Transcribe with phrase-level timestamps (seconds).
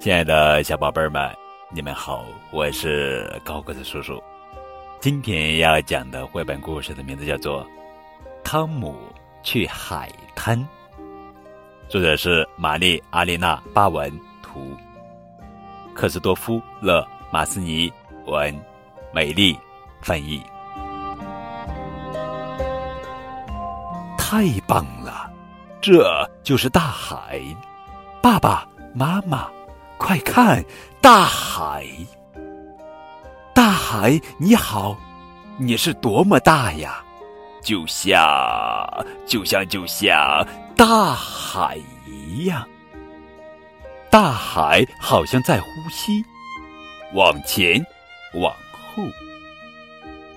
[0.00, 1.30] 亲爱的小宝贝儿们，
[1.68, 4.18] 你们好，我是高个子叔叔。
[4.98, 7.62] 今天要讲的绘本故事的名字叫做
[8.42, 8.96] 《汤姆
[9.42, 10.58] 去海滩》，
[11.86, 14.10] 作者是玛丽·阿丽娜·巴文
[14.42, 14.74] 图，
[15.94, 17.92] 克斯多夫·勒马斯尼
[18.24, 18.58] 文，
[19.12, 19.54] 美丽
[20.00, 20.42] 翻译。
[24.16, 25.30] 太棒了，
[25.78, 27.38] 这就是大海，
[28.22, 29.46] 爸爸妈妈。
[30.00, 30.64] 快看，
[31.02, 31.86] 大海！
[33.54, 34.96] 大海，你好，
[35.58, 37.04] 你是多么大呀？
[37.62, 38.18] 就像，
[39.26, 42.66] 就像，就像大海一样。
[44.08, 46.24] 大海好像在呼吸，
[47.12, 47.84] 往前，
[48.32, 49.02] 往后。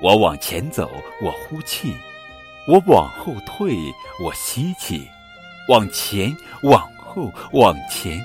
[0.00, 0.90] 我往前走，
[1.20, 1.92] 我呼气；
[2.66, 3.76] 我往后退，
[4.24, 5.06] 我吸气。
[5.68, 8.18] 往前，往后，往前。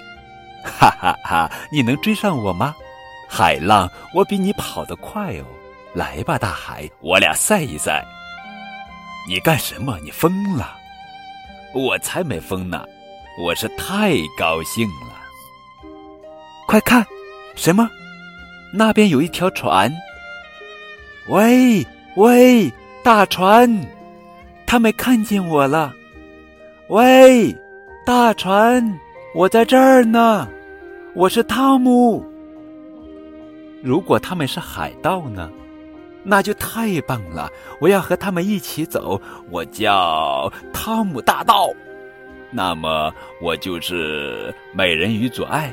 [0.65, 1.51] 哈哈哈！
[1.71, 2.75] 你能追上我吗？
[3.27, 5.45] 海浪，我比你跑得快哦！
[5.93, 8.03] 来吧，大海，我俩赛一赛。
[9.27, 9.97] 你干什么？
[10.03, 10.75] 你疯了？
[11.73, 12.85] 我才没疯呢！
[13.41, 15.15] 我是太高兴了。
[16.67, 17.05] 快看，
[17.55, 17.89] 什么？
[18.73, 19.91] 那边有一条船。
[21.27, 21.85] 喂
[22.15, 22.71] 喂，
[23.03, 23.69] 大船，
[24.65, 25.93] 他们看见我了。
[26.89, 27.55] 喂，
[28.05, 28.99] 大船，
[29.35, 30.47] 我在这儿呢。
[31.13, 32.25] 我是汤姆。
[33.83, 35.51] 如果他们是海盗呢，
[36.23, 37.51] 那就太棒了！
[37.81, 39.21] 我要和他们一起走。
[39.51, 41.69] 我叫汤姆大盗，
[42.49, 45.69] 那么我就是美人鱼左爱。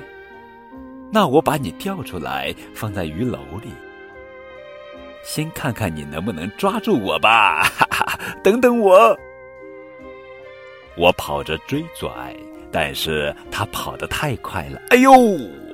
[1.13, 3.69] 那我把你钓出来，放在鱼篓里，
[5.23, 7.63] 先看看你能不能抓住我吧！
[7.63, 9.17] 哈哈，等等我，
[10.97, 12.35] 我跑着追左爱。
[12.73, 15.13] 但是他跑得太快了，哎呦！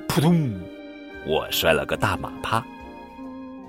[0.08, 0.60] 扑通，
[1.26, 2.62] 我摔了个大马趴。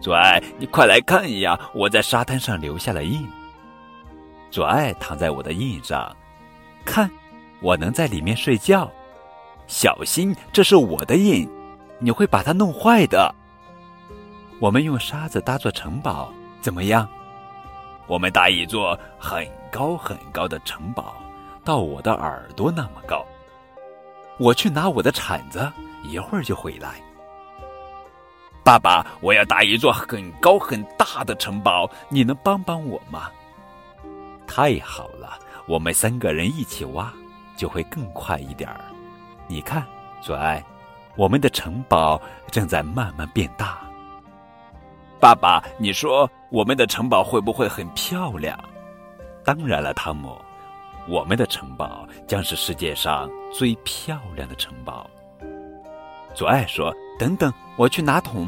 [0.01, 1.59] 左爱，你快来看一呀！
[1.73, 3.27] 我在沙滩上留下了印。
[4.49, 6.15] 左爱躺在我的印上，
[6.83, 7.11] 看，
[7.61, 8.89] 我能在里面睡觉。
[9.67, 11.47] 小心，这是我的印，
[11.99, 13.35] 你会把它弄坏的。
[14.59, 17.07] 我们用沙子搭座城堡，怎么样？
[18.07, 21.15] 我们搭一座很高很高的城堡。
[21.63, 23.25] 到我的耳朵那么高，
[24.37, 25.71] 我去拿我的铲子，
[26.03, 26.95] 一会儿就回来。
[28.63, 33.29] 爸爸，我要搭一座很高很大的城堡，你能帮帮我吗？
[34.45, 37.11] 太好了，我们三个人一起挖，
[37.55, 38.81] 就会更快一点儿。
[39.47, 39.85] 你看，
[40.21, 40.63] 左爱，
[41.15, 42.21] 我们的城堡
[42.51, 43.79] 正在慢慢变大。
[45.19, 48.57] 爸爸，你说我们的城堡会不会很漂亮？
[49.43, 50.39] 当然了，汤姆。
[51.09, 55.09] 我们的城堡将是世界上最漂亮的城堡。
[56.35, 58.47] 左爱说：“等等，我去拿桶。”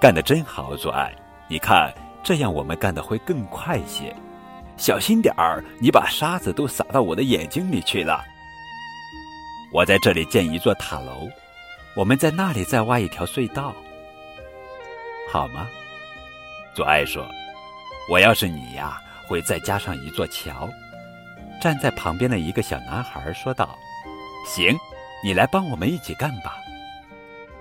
[0.00, 1.12] 干得真好，左爱！
[1.48, 4.14] 你看，这样我们干的会更快些。
[4.76, 8.22] 小心点儿，你把沙子都撒到我的眼睛里去了。
[9.72, 11.28] 我在这里建一座塔楼，
[11.96, 13.74] 我们在那里再挖一条隧道，
[15.32, 15.66] 好吗？
[16.76, 17.28] 左爱说
[18.08, 20.68] ：“我要是你呀，会再加上一座桥。”
[21.60, 23.78] 站在旁边的一个小男孩说道
[24.46, 24.76] ：“行，
[25.22, 26.56] 你来帮我们一起干吧。”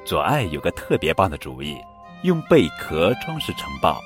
[0.06, 1.78] 左爱有个特别棒的主意，
[2.24, 4.02] 用贝壳装饰城堡。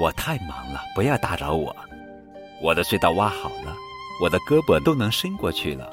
[0.00, 1.74] 我太忙了，不要打扰我。
[2.60, 3.76] 我的隧道挖好了，
[4.20, 5.92] 我的胳膊都能伸过去了。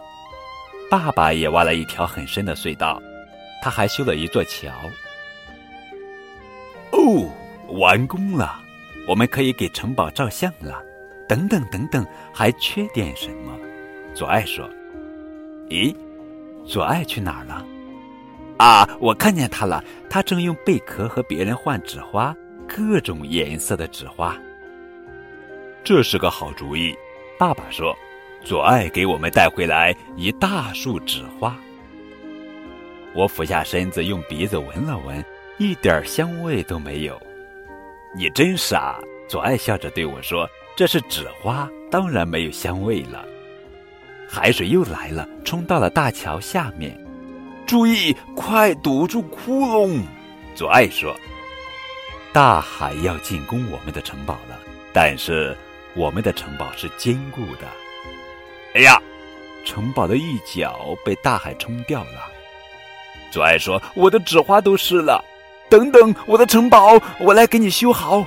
[0.89, 3.01] 爸爸也挖了一条很深的隧道，
[3.61, 4.71] 他还修了一座桥。
[6.91, 7.29] 哦，
[7.79, 8.59] 完工了，
[9.07, 10.81] 我们可以给城堡照相了。
[11.31, 13.57] 等等等等，还缺点什么？
[14.13, 14.69] 左爱说
[15.71, 15.95] ：“咦，
[16.65, 17.65] 左爱去哪儿了？
[18.57, 22.35] 啊，我看见他了，他正用贝壳和别人换纸花，
[22.67, 24.37] 各种颜色的纸花。
[25.85, 26.93] 这是个好主意。”
[27.39, 27.95] 爸爸说
[28.43, 31.55] ：“左爱给我们带回来一大束纸花。”
[33.15, 35.23] 我俯下身子，用鼻子闻了闻，
[35.59, 37.17] 一点香味都没有。
[38.13, 38.99] 你真傻！
[39.29, 40.45] 左爱笑着对我说。
[40.81, 43.23] 这是纸花，当然没有香味了。
[44.27, 46.99] 海水又来了，冲到了大桥下面。
[47.67, 50.01] 注意，快堵住窟窿！
[50.55, 51.15] 左爱说
[52.33, 54.59] ：“大海要进攻我们的城堡了，
[54.91, 55.55] 但是
[55.93, 57.67] 我们的城堡是坚固的。”
[58.73, 58.99] 哎呀，
[59.63, 62.27] 城堡的一角被大海冲掉了。
[63.29, 65.23] 左爱说：“我的纸花都湿了。”
[65.69, 68.25] 等等，我的城堡，我来给你修好。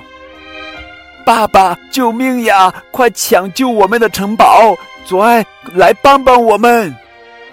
[1.25, 2.71] 爸爸，救命呀！
[2.91, 4.77] 快抢救我们的城堡！
[5.05, 6.95] 左爱，来帮帮我们！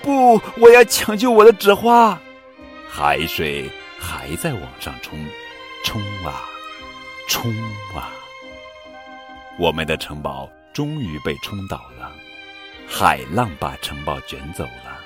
[0.02, 2.18] 不，我要抢救我的纸花。
[2.88, 5.18] 海水还在往上冲，
[5.84, 6.44] 冲啊，
[7.28, 7.50] 冲
[7.94, 8.12] 啊！
[9.58, 12.12] 我们的城堡终于被冲倒了，
[12.86, 15.00] 海浪把城堡卷走了，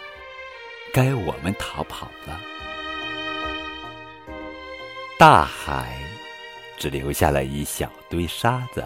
[0.92, 2.40] 该我们逃跑了。
[5.18, 5.96] 大海
[6.76, 8.84] 只留下了一小堆沙子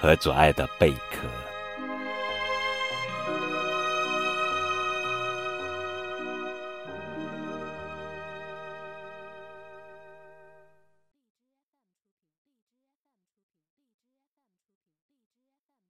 [0.00, 1.49] 和左爱的贝壳。